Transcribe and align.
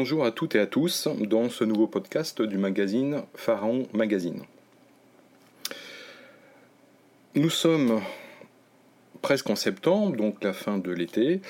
bonjour 0.00 0.24
à 0.24 0.30
toutes 0.30 0.54
et 0.54 0.58
à 0.58 0.66
tous 0.66 1.08
dans 1.08 1.50
ce 1.50 1.62
nouveau 1.62 1.86
podcast 1.86 2.40
du 2.40 2.56
magazine 2.56 3.20
Pharaon 3.34 3.86
Magazine. 3.92 4.44
Nous 7.34 7.50
sommes 7.50 8.00
presque 9.20 9.50
en 9.50 9.56
septembre, 9.56 10.16
donc 10.16 10.42
la 10.42 10.54
fin 10.54 10.78
de 10.78 10.90
l'été, 10.90 11.42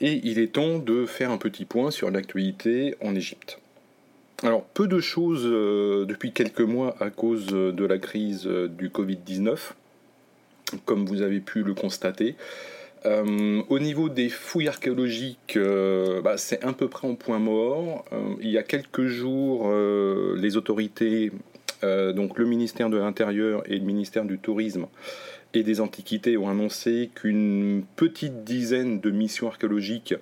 et 0.00 0.20
il 0.22 0.38
est 0.38 0.52
temps 0.52 0.78
de 0.78 1.06
faire 1.06 1.32
un 1.32 1.38
petit 1.38 1.64
point 1.64 1.90
sur 1.90 2.12
l'actualité 2.12 2.94
en 3.02 3.16
Égypte. 3.16 3.58
Alors, 4.44 4.62
peu 4.62 4.86
de 4.86 5.00
choses 5.00 5.42
euh, 5.44 6.04
depuis 6.06 6.30
quelques 6.30 6.60
mois 6.60 6.94
à 7.00 7.10
cause 7.10 7.46
de 7.46 7.84
la 7.84 7.98
crise 7.98 8.46
du 8.46 8.90
Covid-19, 8.90 9.58
comme 10.84 11.04
vous 11.04 11.20
avez 11.20 11.40
pu 11.40 11.64
le 11.64 11.74
constater. 11.74 12.36
Euh, 13.04 13.62
au 13.68 13.78
niveau 13.78 14.08
des 14.08 14.28
fouilles 14.28 14.68
archéologiques, 14.68 15.56
euh, 15.56 16.22
bah, 16.22 16.36
c'est 16.36 16.62
à 16.64 16.72
peu 16.72 16.88
près 16.88 17.08
en 17.08 17.14
point 17.14 17.38
mort. 17.38 18.04
il 18.40 18.50
y 18.50 18.58
a 18.58 18.62
quelques 18.62 19.06
jours, 19.06 19.72
les 20.36 20.56
autorités, 20.56 21.32
donc 21.82 22.38
le 22.38 22.46
ministère 22.46 22.90
de 22.90 22.96
l'Intérieur 22.96 23.62
et 23.66 23.76
le 23.76 23.84
ministère 23.84 24.24
du 24.24 24.38
Tourisme, 24.38 24.86
et 25.54 25.62
des 25.62 25.80
Antiquités 25.80 26.36
ont 26.36 26.48
annoncé 26.48 27.10
qu'une 27.14 27.84
petite 27.96 28.44
dizaine 28.44 29.00
de 29.00 29.10
missions 29.10 29.48
archéologiques 29.48 30.14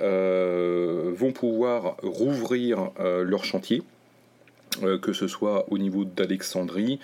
euh, 0.00 1.12
vont 1.14 1.32
pouvoir 1.32 1.96
rouvrir 2.02 2.90
euh, 3.00 3.24
leur 3.24 3.44
chantier, 3.44 3.78
euh, 3.78 3.97
que 5.00 5.12
ce 5.12 5.26
soit 5.26 5.66
au 5.70 5.78
niveau 5.78 6.04
d'Alexandrie 6.04 6.98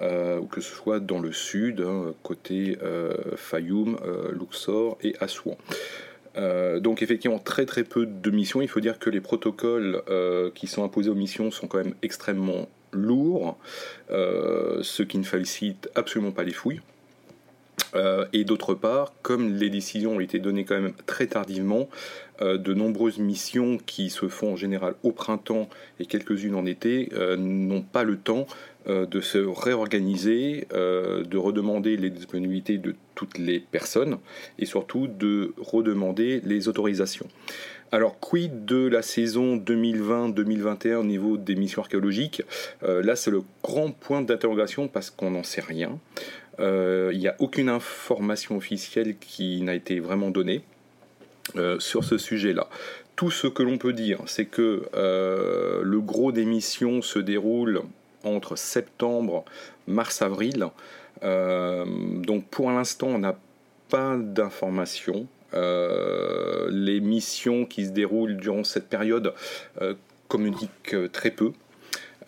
ou 0.00 0.46
que 0.46 0.60
ce 0.60 0.74
soit 0.74 1.00
dans 1.00 1.18
le 1.18 1.32
sud, 1.32 1.80
hein, 1.80 2.14
côté 2.22 2.78
Fayoum, 3.36 3.98
Luxor 4.32 4.98
et 5.02 5.14
Assouan. 5.20 5.56
donc 6.78 7.02
effectivement 7.02 7.38
très 7.38 7.66
très 7.66 7.84
peu 7.84 8.06
de 8.06 8.30
missions. 8.30 8.62
Il 8.62 8.68
faut 8.68 8.80
dire 8.80 8.98
que 8.98 9.10
les 9.10 9.20
protocoles 9.20 10.02
qui 10.54 10.66
sont 10.66 10.84
imposés 10.84 11.10
aux 11.10 11.14
missions 11.14 11.50
sont 11.50 11.66
quand 11.66 11.78
même 11.78 11.94
extrêmement 12.02 12.68
lourds, 12.92 13.58
ce 14.08 15.02
qui 15.02 15.18
ne 15.18 15.24
facilite 15.24 15.90
absolument 15.94 16.32
pas 16.32 16.44
les 16.44 16.52
fouilles. 16.52 16.80
Euh, 17.94 18.26
et 18.32 18.44
d'autre 18.44 18.74
part, 18.74 19.12
comme 19.22 19.54
les 19.54 19.70
décisions 19.70 20.16
ont 20.16 20.20
été 20.20 20.38
données 20.38 20.64
quand 20.64 20.80
même 20.80 20.92
très 21.06 21.26
tardivement, 21.26 21.88
euh, 21.88 22.29
de 22.40 22.74
nombreuses 22.74 23.18
missions 23.18 23.78
qui 23.84 24.10
se 24.10 24.28
font 24.28 24.52
en 24.52 24.56
général 24.56 24.94
au 25.02 25.12
printemps 25.12 25.68
et 25.98 26.06
quelques-unes 26.06 26.54
en 26.54 26.66
été 26.66 27.10
euh, 27.12 27.36
n'ont 27.36 27.82
pas 27.82 28.04
le 28.04 28.16
temps 28.16 28.46
de 28.86 29.20
se 29.20 29.36
réorganiser, 29.36 30.66
de 30.72 31.36
redemander 31.36 31.98
les 31.98 32.08
disponibilités 32.08 32.78
de 32.78 32.94
toutes 33.14 33.36
les 33.36 33.60
personnes 33.60 34.16
et 34.58 34.64
surtout 34.64 35.06
de 35.06 35.52
redemander 35.58 36.40
les 36.46 36.66
autorisations. 36.66 37.28
Alors, 37.92 38.18
quid 38.18 38.64
de 38.64 38.88
la 38.88 39.02
saison 39.02 39.58
2020-2021 39.58 40.94
au 40.94 41.04
niveau 41.04 41.36
des 41.36 41.56
missions 41.56 41.82
archéologiques? 41.82 42.42
Là, 42.80 43.16
c'est 43.16 43.30
le 43.30 43.42
grand 43.62 43.90
point 43.90 44.22
d'interrogation 44.22 44.88
parce 44.88 45.10
qu'on 45.10 45.32
n'en 45.32 45.44
sait 45.44 45.60
rien. 45.60 45.98
Euh, 46.60 47.10
il 47.12 47.18
n'y 47.18 47.28
a 47.28 47.36
aucune 47.38 47.68
information 47.68 48.56
officielle 48.56 49.16
qui 49.18 49.62
n'a 49.62 49.74
été 49.74 49.98
vraiment 50.00 50.30
donnée 50.30 50.56
euh, 50.58 50.79
sur 51.78 52.04
ce 52.04 52.18
sujet-là. 52.18 52.68
Tout 53.16 53.30
ce 53.30 53.46
que 53.46 53.62
l'on 53.62 53.78
peut 53.78 53.92
dire, 53.92 54.20
c'est 54.26 54.46
que 54.46 54.88
euh, 54.94 55.82
le 55.82 56.00
gros 56.00 56.32
des 56.32 56.44
missions 56.44 57.02
se 57.02 57.18
déroule 57.18 57.82
entre 58.24 58.56
septembre, 58.56 59.44
mars, 59.86 60.22
avril. 60.22 60.66
donc 61.22 62.44
pour 62.50 62.70
l'instant, 62.70 63.08
on 63.08 63.18
n'a 63.18 63.36
pas 63.88 64.16
d'informations. 64.16 65.26
les 65.52 67.00
missions 67.00 67.64
qui 67.66 67.86
se 67.86 67.90
déroulent 67.90 68.36
durant 68.36 68.64
cette 68.64 68.88
période 68.88 69.32
communiquent 70.28 70.96
très 71.12 71.30
peu. 71.30 71.52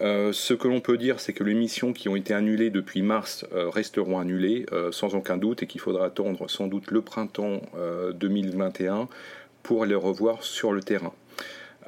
Euh, 0.02 0.32
ce 0.32 0.52
que 0.52 0.66
l'on 0.66 0.80
peut 0.80 0.98
dire, 0.98 1.20
c'est 1.20 1.32
que 1.32 1.44
les 1.44 1.54
missions 1.54 1.92
qui 1.92 2.08
ont 2.08 2.16
été 2.16 2.34
annulées 2.34 2.70
depuis 2.70 3.02
mars 3.02 3.46
euh, 3.52 3.68
resteront 3.68 4.18
annulées 4.18 4.66
euh, 4.72 4.90
sans 4.90 5.14
aucun 5.14 5.36
doute 5.36 5.62
et 5.62 5.66
qu'il 5.68 5.80
faudra 5.80 6.06
attendre 6.06 6.50
sans 6.50 6.66
doute 6.66 6.90
le 6.90 7.02
printemps 7.02 7.60
2021 8.14 9.08
pour 9.62 9.84
les 9.84 9.94
revoir 9.94 10.42
sur 10.42 10.72
le 10.72 10.82
terrain. 10.82 11.12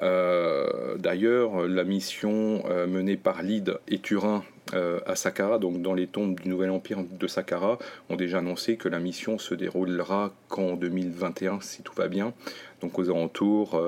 D'ailleurs, 0.00 1.66
la 1.66 1.84
mission 1.84 2.64
menée 2.88 3.16
par 3.16 3.42
Lyd 3.42 3.78
et 3.88 3.98
Turin 3.98 4.44
à 4.74 5.16
Saqqara, 5.16 5.58
donc 5.58 5.82
dans 5.82 5.94
les 5.94 6.06
tombes 6.06 6.38
du 6.40 6.48
Nouvel 6.48 6.70
Empire 6.70 6.98
de 7.08 7.26
Saqqara, 7.26 7.78
ont 8.10 8.16
déjà 8.16 8.38
annoncé 8.38 8.76
que 8.76 8.88
la 8.88 8.98
mission 8.98 9.38
se 9.38 9.54
déroulera 9.54 10.32
qu'en 10.48 10.74
2021 10.74 11.60
si 11.60 11.82
tout 11.82 11.94
va 11.94 12.08
bien, 12.08 12.32
donc 12.80 12.98
aux 12.98 13.10
alentours 13.10 13.80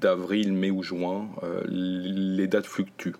d'avril, 0.00 0.52
mai 0.52 0.70
ou 0.70 0.82
juin, 0.82 1.28
euh, 1.42 1.62
les 1.66 2.46
dates 2.46 2.66
fluctuent. 2.66 3.16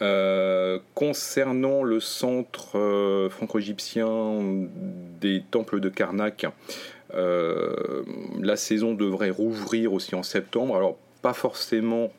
Euh, 0.00 0.78
concernant 0.94 1.82
le 1.82 1.98
centre 1.98 2.78
euh, 2.78 3.28
franco-égyptien 3.28 4.40
des 5.20 5.42
temples 5.50 5.80
de 5.80 5.88
Karnak, 5.88 6.46
la 7.12 8.56
saison 8.56 8.94
devrait 8.94 9.30
rouvrir 9.30 9.92
aussi 9.92 10.14
en 10.14 10.22
septembre. 10.22 10.76
Alors, 10.76 10.98
pas 11.22 11.32
forcément 11.32 12.12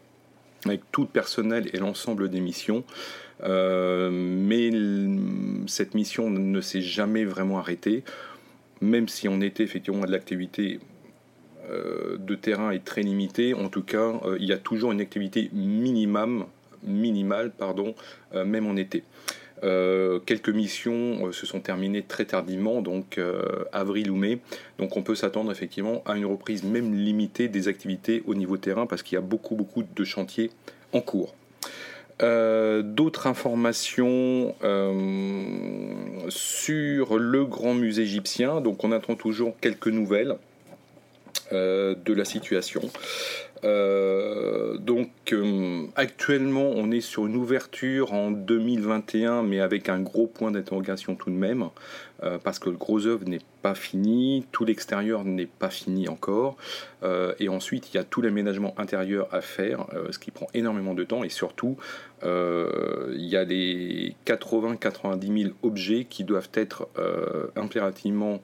avec 0.65 0.81
tout 0.91 1.01
le 1.01 1.07
personnel 1.07 1.69
et 1.73 1.77
l'ensemble 1.77 2.29
des 2.29 2.41
missions, 2.41 2.83
mais 3.41 4.71
cette 5.67 5.93
mission 5.95 6.29
ne 6.29 6.61
s'est 6.61 6.81
jamais 6.81 7.23
vraiment 7.23 7.59
arrêtée, 7.59 8.03
même 8.81 9.07
si 9.07 9.27
on 9.27 9.41
était 9.41 9.63
effectivement 9.63 10.05
l'activité 10.05 10.79
euh, 11.69 12.17
de 12.17 12.35
terrain 12.35 12.71
est 12.71 12.83
très 12.83 13.01
limité. 13.01 13.53
En 13.53 13.69
tout 13.69 13.83
cas, 13.83 14.19
euh, 14.25 14.37
il 14.39 14.47
y 14.47 14.53
a 14.53 14.57
toujours 14.57 14.91
une 14.91 15.01
activité 15.01 15.49
minimum, 15.53 16.45
minimale, 16.83 17.51
pardon, 17.51 17.93
euh, 18.33 18.45
même 18.45 18.65
en 18.65 18.75
été. 18.75 19.03
Quelques 19.61 20.49
missions 20.49 21.31
se 21.31 21.45
sont 21.45 21.59
terminées 21.59 22.03
très 22.03 22.25
tardivement, 22.25 22.81
donc 22.81 23.19
avril 23.73 24.11
ou 24.11 24.15
mai. 24.15 24.39
Donc 24.77 24.97
on 24.97 25.01
peut 25.01 25.15
s'attendre 25.15 25.51
effectivement 25.51 26.01
à 26.05 26.15
une 26.15 26.25
reprise 26.25 26.63
même 26.63 26.93
limitée 26.93 27.47
des 27.47 27.67
activités 27.67 28.23
au 28.25 28.35
niveau 28.35 28.57
terrain 28.57 28.85
parce 28.85 29.03
qu'il 29.03 29.15
y 29.15 29.17
a 29.17 29.21
beaucoup 29.21 29.55
beaucoup 29.55 29.83
de 29.83 30.03
chantiers 30.03 30.51
en 30.93 31.01
cours. 31.01 31.35
D'autres 32.19 33.27
informations 33.27 34.53
sur 36.29 37.17
le 37.17 37.45
grand 37.45 37.73
musée 37.73 38.03
égyptien. 38.03 38.61
Donc 38.61 38.83
on 38.83 38.91
attend 38.91 39.15
toujours 39.15 39.55
quelques 39.59 39.87
nouvelles. 39.87 40.37
Euh, 41.51 41.95
de 42.05 42.13
la 42.13 42.25
situation. 42.25 42.79
Euh, 43.65 44.77
donc 44.77 45.09
euh, 45.33 45.85
actuellement 45.95 46.71
on 46.75 46.91
est 46.91 47.01
sur 47.01 47.25
une 47.25 47.35
ouverture 47.35 48.13
en 48.13 48.31
2021 48.31 49.43
mais 49.43 49.59
avec 49.59 49.89
un 49.89 49.99
gros 49.99 50.27
point 50.27 50.51
d'interrogation 50.51 51.15
tout 51.15 51.29
de 51.29 51.35
même 51.35 51.69
parce 52.43 52.59
que 52.59 52.69
le 52.69 52.75
gros 52.75 53.05
œuvre 53.05 53.23
n'est 53.23 53.39
pas 53.61 53.75
fini, 53.75 54.45
tout 54.51 54.65
l'extérieur 54.65 55.23
n'est 55.23 55.45
pas 55.45 55.69
fini 55.69 56.09
encore 56.09 56.57
et 57.39 57.47
ensuite 57.47 57.93
il 57.93 57.95
y 57.95 57.97
a 57.97 58.03
tout 58.03 58.21
l'aménagement 58.21 58.75
intérieur 58.77 59.29
à 59.31 59.39
faire 59.39 59.85
ce 60.11 60.19
qui 60.19 60.29
prend 60.29 60.47
énormément 60.53 60.93
de 60.93 61.05
temps 61.05 61.23
et 61.23 61.29
surtout 61.29 61.77
il 62.21 63.25
y 63.25 63.37
a 63.37 63.45
les 63.45 64.15
80-90 64.25 65.43
000 65.43 65.53
objets 65.63 66.07
qui 66.09 66.25
doivent 66.25 66.49
être 66.55 66.89
impérativement 67.55 68.33
euh, 68.33 68.37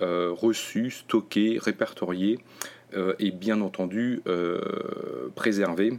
reçus, 0.00 0.90
stockés, 0.90 1.58
répertoriés 1.60 2.38
euh, 2.96 3.14
et 3.20 3.30
bien 3.30 3.60
entendu 3.60 4.20
euh, 4.26 4.58
préservés 5.36 5.92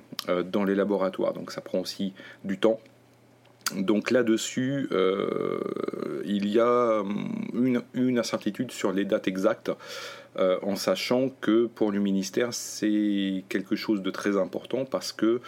dans 0.46 0.66
les 0.66 0.76
laboratoires. 0.76 1.34
Donc 1.34 1.52
ça 1.52 1.62
prend 1.62 1.80
aussi 1.80 2.14
du 2.44 2.58
temps. 2.58 2.80
Donc 3.76 4.12
là-dessus, 4.12 4.90
il 6.26 6.50
y 6.50 6.60
a 6.60 7.00
hum, 7.00 7.82
une, 7.94 8.20
incertitude 8.20 8.72
sur 8.72 8.92
les 8.92 9.06
dates 9.06 9.30
exactes, 9.30 9.72
en 10.38 10.76
sachant 10.76 11.30
que 11.40 11.68
pour 11.68 11.92
le 11.92 12.00
ministère, 12.00 12.54
c'est 12.54 13.46
quelque 13.48 13.78
chose 13.78 14.02
de 14.02 14.12
très 14.12 14.36
important 14.36 14.84
parce 14.84 15.14
que 15.14 15.40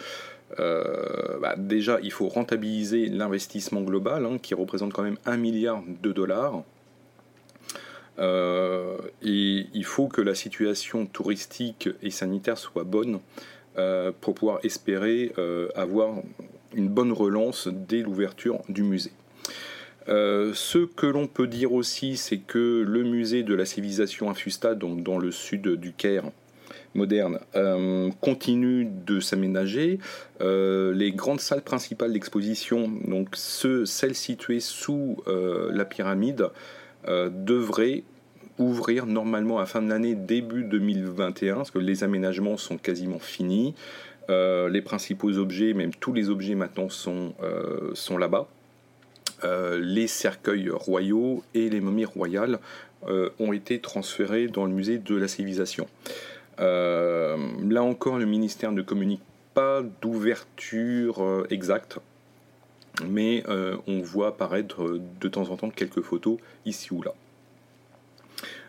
bah, 0.56 1.54
déjà, 1.58 1.98
il 2.02 2.12
faut 2.12 2.28
rentabiliser 2.28 3.08
l'investissement 3.08 3.82
global, 3.82 4.24
hein, 4.24 4.38
qui 4.40 4.54
représente 4.54 4.94
quand 4.94 5.02
même 5.02 5.18
un 5.26 5.36
milliard 5.36 5.82
de 6.02 6.12
dollars. 6.12 6.62
Euh, 8.18 8.96
et 9.22 9.66
il 9.72 9.84
faut 9.84 10.08
que 10.08 10.20
la 10.20 10.34
situation 10.34 11.06
touristique 11.06 11.88
et 12.02 12.10
sanitaire 12.10 12.58
soit 12.58 12.84
bonne 12.84 13.20
euh, 13.76 14.12
pour 14.20 14.34
pouvoir 14.34 14.60
espérer 14.62 15.32
euh, 15.38 15.68
avoir 15.74 16.14
une 16.74 16.88
bonne 16.88 17.12
relance 17.12 17.68
dès 17.68 18.02
l'ouverture 18.02 18.60
du 18.68 18.82
musée. 18.82 19.12
ce 20.06 20.86
que 20.86 21.06
l'on 21.06 21.26
peut 21.26 21.46
dire 21.46 21.72
aussi, 21.72 22.16
c'est 22.16 22.38
que 22.38 22.84
le 22.86 23.02
musée 23.04 23.42
de 23.42 23.54
la 23.54 23.64
civilisation 23.64 24.30
Infusta, 24.30 24.74
donc 24.74 25.02
dans 25.02 25.18
le 25.18 25.30
sud 25.30 25.68
du 25.68 25.92
Caire, 25.92 26.30
moderne 26.94 27.38
continue 28.20 28.84
de 28.84 29.20
s'aménager. 29.20 29.98
les 30.40 31.12
grandes 31.12 31.40
salles 31.40 31.62
principales 31.62 32.12
d'exposition, 32.12 32.90
donc 33.06 33.36
celles 33.36 34.16
situées 34.16 34.60
sous 34.60 35.22
la 35.26 35.84
pyramide, 35.84 36.48
devrait 37.06 38.02
ouvrir 38.58 39.06
normalement 39.06 39.58
à 39.58 39.66
fin 39.66 39.82
de 39.82 39.88
l'année, 39.88 40.14
début 40.14 40.64
2021, 40.64 41.56
parce 41.56 41.70
que 41.70 41.78
les 41.78 42.04
aménagements 42.04 42.56
sont 42.56 42.78
quasiment 42.78 43.18
finis. 43.18 43.74
les 44.28 44.82
principaux 44.82 45.36
objets, 45.38 45.74
même 45.74 45.92
tous 45.94 46.12
les 46.12 46.30
objets 46.30 46.54
maintenant 46.54 46.88
sont, 46.88 47.34
sont 47.94 48.16
là-bas. 48.16 48.46
les 49.42 50.06
cercueils 50.06 50.70
royaux 50.70 51.42
et 51.54 51.68
les 51.68 51.80
momies 51.80 52.04
royales 52.04 52.58
ont 53.06 53.52
été 53.52 53.80
transférés 53.80 54.46
dans 54.46 54.64
le 54.64 54.72
musée 54.72 54.98
de 54.98 55.16
la 55.16 55.28
civilisation. 55.28 55.86
là 56.58 57.82
encore, 57.82 58.18
le 58.18 58.26
ministère 58.26 58.72
ne 58.72 58.82
communique 58.82 59.22
pas 59.52 59.82
d'ouverture 60.00 61.44
exacte 61.50 61.98
mais 63.02 63.42
euh, 63.48 63.76
on 63.86 64.00
voit 64.00 64.28
apparaître 64.28 64.82
euh, 64.82 65.00
de 65.20 65.28
temps 65.28 65.50
en 65.50 65.56
temps 65.56 65.70
quelques 65.70 66.02
photos 66.02 66.38
ici 66.64 66.92
ou 66.92 67.02
là. 67.02 67.12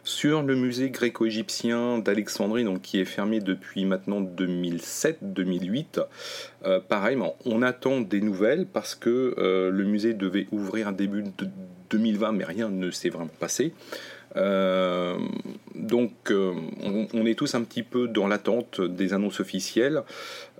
Sur 0.04 0.44
le 0.44 0.56
musée 0.56 0.92
gréco-égyptien 0.92 1.98
d'Alexandrie, 1.98 2.64
donc 2.64 2.84
qui 2.84 3.00
est 3.00 3.06
fermé 3.06 3.40
depuis 3.40 3.86
maintenant 3.86 4.22
2007-2008, 4.22 6.00
euh, 6.64 6.80
pareil, 6.80 7.18
on 7.46 7.62
attend 7.64 8.02
des 8.02 8.22
nouvelles 8.22 8.68
parce 8.68 8.94
que 8.94 9.34
le 9.72 9.84
musée 9.84 10.14
devait 10.14 10.46
ouvrir 10.52 10.92
début 10.92 11.24
de 11.24 11.50
2020, 11.90 12.34
mais 12.34 12.44
rien 12.44 12.70
ne 12.70 12.92
s'est 12.92 13.10
vraiment 13.10 13.32
passé. 13.40 13.74
Euh, 14.38 15.18
donc 15.86 16.14
euh, 16.32 16.54
on, 17.14 17.26
est 17.26 17.36
tous 17.36 17.56
un 17.56 17.64
petit 17.64 17.84
peu 17.84 18.08
dans 18.08 18.28
l'attente 18.28 18.82
des 18.82 19.14
annonces 19.14 19.40
officielles. 19.40 20.04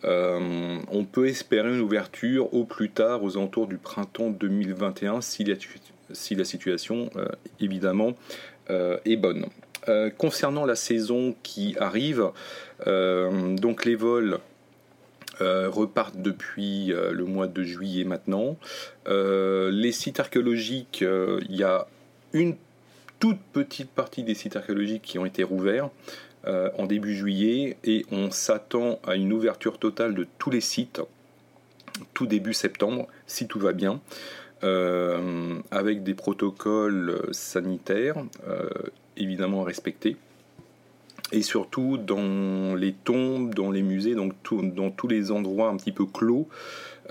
Euh, 0.04 0.78
on 0.92 1.04
peut 1.04 1.28
espérer 1.28 1.70
une 1.70 1.82
ouverture 1.82 2.54
au 2.54 2.64
plus 2.64 2.90
tard 2.90 3.24
aux 3.24 3.38
alentours 3.38 3.68
du 3.68 3.78
printemps 3.78 4.30
2021 4.30 5.22
si 5.22 5.44
la, 5.44 5.56
si 6.12 6.36
la 6.36 6.46
situation 6.46 7.10
évidemment 7.60 8.14
est 8.70 9.16
bonne. 9.16 9.48
concernant 10.18 10.66
la 10.66 10.76
saison 10.76 11.36
qui 11.44 11.76
arrive, 11.80 12.30
donc 12.86 13.86
les 13.86 13.96
vols 13.96 14.40
repartent 15.40 16.18
depuis 16.18 16.88
le 16.88 17.26
mois 17.26 17.48
de 17.48 17.64
juillet 17.64 18.04
maintenant. 18.04 18.58
les 19.08 19.92
sites 19.92 20.20
archéologiques, 20.20 21.02
il 21.02 21.56
y 21.56 21.64
a 21.64 21.88
une 22.34 22.56
toute 23.20 23.40
petite 23.54 23.90
partie 23.90 24.24
des 24.24 24.34
sites 24.34 24.56
archéologiques 24.56 25.04
qui 25.04 25.20
ont 25.20 25.26
été 25.26 25.44
rouverts 25.44 25.90
euh, 26.48 26.70
en 26.78 26.86
début 26.86 27.16
juillet 27.16 27.78
et 27.84 28.06
on 28.12 28.30
s'attend 28.32 29.00
à 29.06 29.16
une 29.16 29.34
ouverture 29.34 29.80
totale 29.80 30.14
de 30.14 30.28
tous 30.38 30.52
les 30.52 30.62
sites 30.62 31.02
tout 32.14 32.28
début 32.28 32.54
septembre, 32.54 33.08
si 33.26 33.48
tout 33.48 33.60
va 33.60 33.72
bien, 33.72 34.02
euh, 34.64 35.60
avec 35.72 36.04
des 36.04 36.14
protocoles 36.14 37.28
sanitaires 37.32 38.18
euh, 38.48 38.70
évidemment 39.18 39.64
respectés 39.64 40.18
et 41.32 41.42
surtout 41.42 41.98
dans 41.98 42.76
les 42.76 42.94
tombes, 42.94 43.54
dans 43.54 43.72
les 43.72 43.82
musées, 43.82 44.16
donc 44.16 44.34
dans 44.52 44.92
tous 44.92 45.08
les 45.08 45.32
endroits 45.32 45.70
un 45.70 45.78
petit 45.78 45.92
peu 45.92 46.06
clos, 46.06 46.48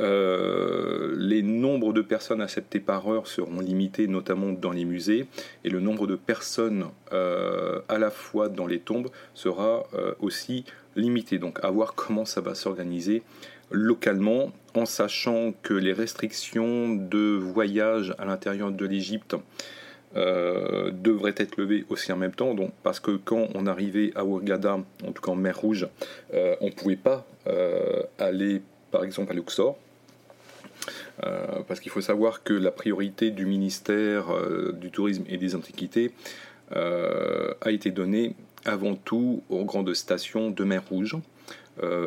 euh, 0.00 1.14
les 1.16 1.42
nombres 1.42 1.92
de 1.92 2.02
personnes 2.02 2.40
acceptées 2.40 2.80
par 2.80 3.08
heure 3.08 3.26
seront 3.26 3.60
limités, 3.60 4.06
notamment 4.08 4.52
dans 4.52 4.72
les 4.72 4.84
musées, 4.84 5.26
et 5.64 5.70
le 5.70 5.80
nombre 5.80 6.06
de 6.06 6.16
personnes 6.16 6.86
euh, 7.12 7.80
à 7.88 7.98
la 7.98 8.10
fois 8.10 8.48
dans 8.48 8.66
les 8.66 8.80
tombes 8.80 9.08
sera 9.34 9.86
euh, 9.94 10.14
aussi 10.20 10.64
limité. 10.96 11.38
Donc 11.38 11.62
à 11.62 11.70
voir 11.70 11.94
comment 11.94 12.24
ça 12.24 12.40
va 12.40 12.54
s'organiser 12.54 13.22
localement, 13.70 14.52
en 14.74 14.84
sachant 14.84 15.54
que 15.62 15.74
les 15.74 15.92
restrictions 15.92 16.94
de 16.94 17.36
voyage 17.36 18.14
à 18.18 18.24
l'intérieur 18.24 18.70
de 18.70 18.86
l'Égypte 18.86 19.36
devraient 20.14 21.34
être 21.38 21.56
levées 21.56 21.84
aussi 21.88 22.12
en 22.12 22.16
même 22.16 22.34
temps, 22.34 22.54
donc, 22.54 22.70
parce 22.84 23.00
que 23.00 23.16
quand 23.16 23.48
on 23.56 23.66
arrivait 23.66 24.12
à 24.14 24.24
Ouargada, 24.24 24.74
en 24.74 25.12
tout 25.12 25.20
cas 25.20 25.32
en 25.32 25.34
mer 25.34 25.58
Rouge, 25.58 25.88
on 26.32 26.66
ne 26.66 26.70
pouvait 26.70 26.94
pas 26.94 27.26
aller 28.20 28.62
par 28.94 29.02
exemple 29.02 29.32
à 29.32 29.34
Luxor, 29.34 29.76
euh, 31.24 31.62
parce 31.66 31.80
qu'il 31.80 31.90
faut 31.90 32.00
savoir 32.00 32.44
que 32.44 32.54
la 32.54 32.70
priorité 32.70 33.32
du 33.32 33.44
ministère 33.44 34.32
euh, 34.32 34.70
du 34.70 34.92
Tourisme 34.92 35.24
et 35.28 35.36
des 35.36 35.56
Antiquités 35.56 36.12
euh, 36.76 37.54
a 37.60 37.72
été 37.72 37.90
donnée 37.90 38.36
avant 38.64 38.94
tout 38.94 39.42
aux 39.50 39.64
grandes 39.64 39.92
stations 39.94 40.50
de 40.50 40.62
mer 40.62 40.84
Rouge 40.88 41.16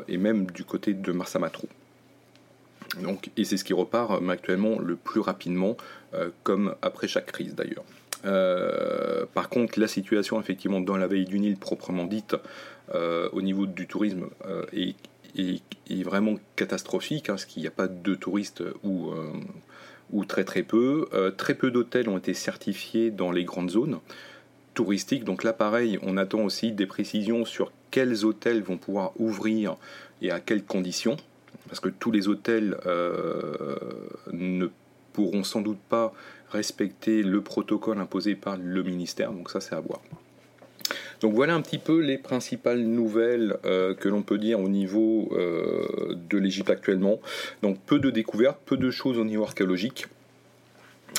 et 0.08 0.18
même 0.18 0.46
du 0.50 0.64
côté 0.64 0.94
de 0.94 1.12
Marsamatrou. 1.12 1.68
Donc, 3.04 3.32
et 3.36 3.44
c'est 3.44 3.58
ce 3.58 3.66
qui 3.66 3.74
repart 3.74 4.22
actuellement 4.30 4.80
le 4.80 4.96
plus 4.96 5.20
rapidement, 5.20 5.76
comme 6.44 6.74
après 6.82 7.10
chaque 7.10 7.26
crise 7.26 7.54
d'ailleurs. 7.54 7.84
par 9.34 9.50
contre, 9.50 9.78
la 9.78 9.90
situation 9.90 10.40
effectivement 10.40 10.80
dans 10.80 10.96
la 10.96 11.08
veille 11.08 11.26
du 11.26 11.38
Nil 11.38 11.58
proprement 11.58 12.06
dite, 12.06 12.38
au 12.94 13.42
niveau 13.42 13.66
du 13.66 13.88
tourisme, 13.88 14.30
est 14.72 14.96
est, 15.90 16.04
vraiment 16.04 16.36
catastrophique, 16.56 17.30
hein, 17.30 17.34
parce 17.34 17.46
qu'il 17.46 17.62
n'y 17.62 17.68
a 17.68 17.72
pas 17.72 17.88
de 17.88 18.16
touristes 18.16 18.64
ou, 18.84 19.12
euh, 19.12 19.32
ou 20.12 20.26
très 20.26 20.44
très 20.44 20.64
peu. 20.64 21.08
Euh, 21.14 21.32
très 21.32 21.56
peu 21.56 21.72
d'hôtels 21.72 22.10
ont 22.10 22.18
été 22.18 22.34
certifiés 22.34 23.12
dans 23.12 23.32
les 23.32 23.44
grandes 23.44 23.72
zones 23.72 24.00
touristiques. 24.74 25.24
Donc 25.24 25.44
là, 25.44 25.54
pareil, 25.54 26.00
on 26.04 26.18
attend 26.18 26.42
aussi 26.42 26.72
des 26.72 26.86
précisions 26.86 27.46
sur 27.46 27.72
quels 27.92 28.26
hôtels 28.26 28.62
vont 28.62 28.78
pouvoir 28.78 29.12
ouvrir 29.20 29.76
et 30.22 30.32
à 30.32 30.40
quelles 30.40 30.64
conditions. 30.64 31.18
Parce 31.68 31.80
que 31.80 31.90
tous 31.90 32.12
les 32.12 32.28
hôtels 32.28 32.78
euh, 32.86 33.76
ne 34.32 34.68
pourront 35.14 35.44
sans 35.44 35.62
doute 35.62 35.80
pas 35.90 36.14
respecter 36.50 37.24
le 37.24 37.42
protocole 37.42 37.98
imposé 38.00 38.36
par 38.36 38.58
le 38.58 38.84
ministère. 38.84 39.32
Donc 39.32 39.50
ça, 39.50 39.60
c'est 39.60 39.76
à 39.76 39.80
voir. 39.80 40.00
Donc 41.22 41.34
voilà 41.34 41.56
un 41.56 41.62
petit 41.62 41.78
peu 41.78 42.00
les 42.00 42.18
principales 42.18 42.82
nouvelles 42.82 43.58
euh, 43.66 43.96
que 43.96 44.08
l'on 44.08 44.22
peut 44.22 44.38
dire 44.38 44.60
au 44.60 44.70
niveau 44.70 45.30
euh, 45.32 46.16
de 46.30 46.38
l'Égypte 46.38 46.70
actuellement. 46.70 47.20
Donc 47.62 47.80
peu 47.86 48.00
de 48.00 48.10
découvertes, 48.10 48.60
peu 48.66 48.78
de 48.78 48.92
choses 48.92 49.18
au 49.18 49.26
niveau 49.26 49.44
archéologique. 49.44 50.08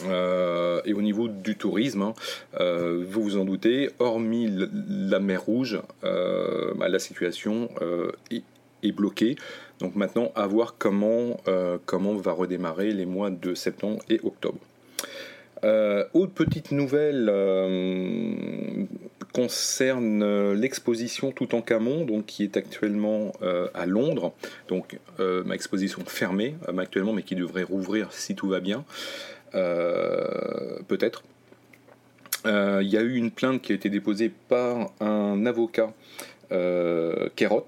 Euh, 0.06 0.80
et 0.84 0.92
au 0.92 1.02
niveau 1.02 1.28
du 1.28 1.56
tourisme, 1.56 2.02
hein, 2.02 2.14
vous 2.60 3.22
vous 3.22 3.36
en 3.36 3.44
doutez, 3.44 3.90
hormis 3.98 4.48
la 4.88 5.18
mer 5.18 5.42
Rouge, 5.42 5.80
bah, 6.02 6.88
la 6.88 6.98
situation 6.98 7.68
est, 8.30 8.92
bloquée. 8.92 9.36
Donc 9.80 9.96
maintenant, 9.96 10.30
à 10.36 10.46
voir 10.46 10.76
comment, 10.78 11.40
comment 11.86 12.14
va 12.14 12.32
redémarrer 12.32 12.92
les 12.92 13.06
mois 13.06 13.30
de 13.30 13.54
septembre 13.54 14.00
et 14.08 14.20
octobre. 14.22 14.60
autre 16.12 16.32
petite 16.34 16.70
nouvelle 16.70 17.28
concerne 19.32 20.22
euh, 20.22 20.54
l'exposition 20.54 21.32
Toutankhamon, 21.32 22.04
donc 22.04 22.26
qui 22.26 22.44
est 22.44 22.56
actuellement 22.56 23.32
euh, 23.42 23.68
à 23.74 23.86
Londres, 23.86 24.32
donc 24.68 24.98
euh, 25.20 25.44
ma 25.44 25.54
exposition 25.54 26.02
fermée 26.06 26.56
actuellement, 26.78 27.12
mais 27.12 27.22
qui 27.22 27.34
devrait 27.34 27.62
rouvrir 27.62 28.12
si 28.12 28.34
tout 28.34 28.48
va 28.48 28.60
bien, 28.60 28.84
peut-être. 29.52 31.22
Il 32.44 32.88
y 32.88 32.96
a 32.96 33.02
eu 33.02 33.14
une 33.14 33.30
plainte 33.30 33.62
qui 33.62 33.72
a 33.72 33.74
été 33.74 33.90
déposée 33.90 34.30
par 34.48 34.92
un 35.00 35.44
avocat 35.46 35.92
Kérot 36.50 37.66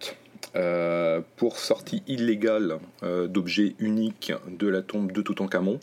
pour 1.36 1.58
sortie 1.58 2.02
illégale 2.06 2.78
d'objets 3.02 3.74
uniques 3.78 4.32
de 4.48 4.68
la 4.68 4.82
tombe 4.82 5.10
de 5.10 5.22
Toutankhamon. 5.22 5.80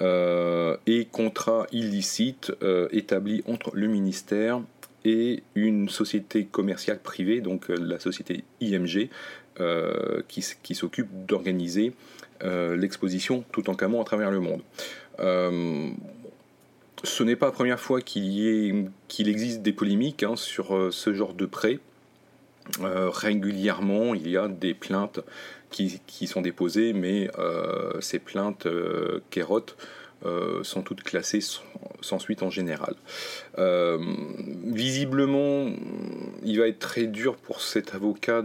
et 0.00 1.08
contrat 1.10 1.66
illicite 1.72 2.52
établi 2.92 3.42
entre 3.48 3.74
le 3.74 3.88
ministère 3.88 4.60
et 5.04 5.42
une 5.54 5.88
société 5.88 6.44
commerciale 6.44 7.00
privée, 7.00 7.40
donc 7.40 7.70
euh, 7.70 7.76
la 7.76 7.98
société 7.98 8.44
IMG, 8.60 9.08
euh, 9.60 10.22
qui, 10.28 10.74
s'occupe 10.74 11.08
d'organiser 11.26 11.92
euh, 12.42 12.76
l'exposition 12.76 13.44
tout 13.52 13.68
en 13.68 13.74
camon 13.74 14.00
à 14.00 14.04
travers 14.04 14.30
le 14.30 14.40
monde. 14.40 14.62
ce 17.04 17.22
n'est 17.22 17.36
pas 17.36 17.46
la 17.46 17.52
première 17.52 17.80
fois 17.80 18.00
qu'il, 18.00 18.92
existe 19.18 19.62
des 19.62 19.72
polémiques 19.72 20.22
hein, 20.22 20.36
sur 20.36 20.92
ce 20.92 21.12
genre 21.12 21.34
de 21.34 21.46
prêt. 21.46 21.80
régulièrement, 22.80 24.14
il 24.14 24.28
y 24.28 24.36
a 24.36 24.48
des 24.48 24.72
plaintes 24.72 25.20
qui, 25.70 26.26
sont 26.26 26.40
déposées, 26.40 26.92
mais 26.92 27.28
ces 28.00 28.18
plaintes 28.18 28.66
euh, 28.66 29.20
euh, 30.24 30.62
sont 30.62 30.82
toutes 30.82 31.02
classées 31.02 31.40
sans, 32.00 32.18
suite 32.20 32.42
en 32.42 32.50
général. 32.50 32.94
Euh, 33.58 33.98
visiblement, 34.64 35.66
il 36.44 36.60
va 36.60 36.68
être 36.68 36.78
très 36.78 37.06
dur 37.06 37.36
pour 37.36 37.60
cet 37.60 37.94
avocat 37.94 38.42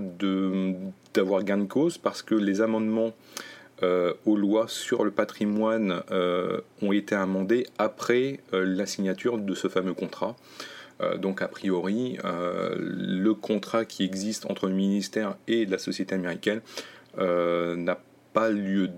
d'avoir 1.14 1.44
gain 1.44 1.58
de 1.58 1.66
cause 1.66 1.98
parce 2.00 2.24
que 2.24 2.34
les 2.34 2.62
amendements 2.62 3.14
euh, 3.84 4.14
aux 4.26 4.38
lois 4.38 4.68
sur 4.68 5.04
le 5.04 5.12
patrimoine 5.12 6.02
ont 6.82 6.92
été 6.92 7.14
amendés 7.14 7.68
après 7.78 8.40
la 8.52 8.88
signature 8.88 9.38
de 9.38 9.54
ce 9.54 9.68
fameux 9.68 9.94
contrat. 9.94 10.36
donc 11.18 11.44
a 11.44 11.48
priori, 11.48 12.18
le 12.24 13.34
contrat 13.34 13.86
qui 13.86 14.04
existe 14.04 14.50
entre 14.50 14.68
le 14.68 14.74
ministère 14.74 15.36
et 15.48 15.66
la 15.66 15.78
société 15.78 16.16
américaine 16.16 16.62
n'a 17.18 18.00
pas 18.34 18.50
lieu 18.50 18.90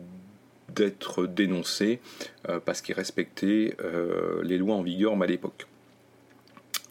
d'être 0.76 1.26
dénoncé 1.26 2.00
euh, 2.48 2.60
parce 2.64 2.82
qu'il 2.82 2.96
respectait 2.96 3.76
euh, 3.84 4.42
les 4.44 4.58
lois 4.58 4.76
en 4.76 4.84
vigueur 4.84 5.20
à 5.22 5.26
l'époque. 5.26 5.68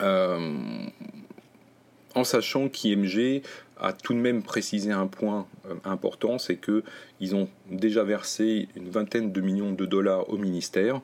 en 0.01 0.91
sachant 2.25 2.69
qu'IMG 2.69 3.43
a 3.79 3.93
tout 3.93 4.13
de 4.13 4.19
même 4.19 4.43
précisé 4.43 4.91
un 4.91 5.07
point 5.07 5.47
important, 5.85 6.39
c'est 6.39 6.57
qu'ils 6.57 7.37
ont 7.37 7.49
déjà 7.71 8.03
versé 8.03 8.69
une 8.75 8.91
vingtaine 8.91 9.33
de 9.33 9.41
millions 9.41 9.73
de 9.73 9.87
dollars 9.87 10.29
au 10.31 10.37
ministère 10.37 11.01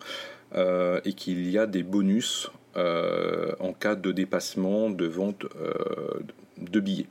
et 0.57 1.13
qu'il 1.13 1.51
y 1.51 1.59
a 1.59 1.67
des 1.67 1.85
bonus 1.85 2.51
en 2.75 3.73
cas 3.73 3.95
de 3.95 4.11
dépassement 4.11 4.91
de 4.91 5.07
vente 5.07 5.47
de 6.59 6.81
billets. 6.81 7.07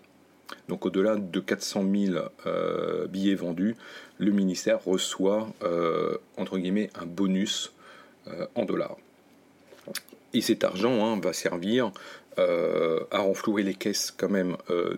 Donc 0.67 0.86
au-delà 0.86 1.15
de 1.15 1.39
400 1.39 1.86
000 1.93 2.15
euh, 2.45 3.07
billets 3.07 3.36
vendus, 3.36 3.75
le 4.17 4.31
ministère 4.31 4.83
reçoit 4.83 5.50
euh, 5.63 6.17
un 6.38 7.05
bonus 7.05 7.74
euh, 8.27 8.48
en 8.55 8.65
dollars. 8.65 8.98
Et 10.33 10.41
cet 10.41 10.63
argent 10.63 11.05
hein, 11.05 11.19
va 11.22 11.33
servir 11.33 11.91
à 12.36 13.19
renflouer 13.19 13.62
les 13.62 13.75
caisses 13.75 14.12
quand 14.12 14.29
même 14.29 14.57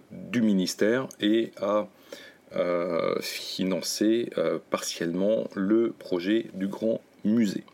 du 0.10 0.42
ministère 0.42 1.10
et 1.20 1.52
à 1.60 1.90
financer 3.20 4.30
partiellement 4.70 5.50
le 5.54 5.92
projet 5.92 6.46
du 6.54 6.68
grand 6.68 7.02
musée. 7.26 7.66